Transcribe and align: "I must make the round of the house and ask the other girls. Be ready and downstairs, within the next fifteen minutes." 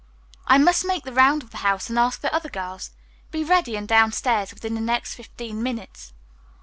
"I 0.47 0.57
must 0.57 0.83
make 0.83 1.03
the 1.03 1.13
round 1.13 1.43
of 1.43 1.51
the 1.51 1.57
house 1.57 1.87
and 1.87 1.99
ask 1.99 2.21
the 2.21 2.33
other 2.33 2.49
girls. 2.49 2.89
Be 3.29 3.43
ready 3.43 3.75
and 3.75 3.87
downstairs, 3.87 4.51
within 4.51 4.73
the 4.73 4.81
next 4.81 5.13
fifteen 5.13 5.61
minutes." 5.61 6.11